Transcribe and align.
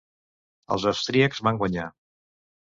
Els 0.75 0.87
austríacs 0.93 1.43
van 1.49 1.61
guanyar. 1.61 1.87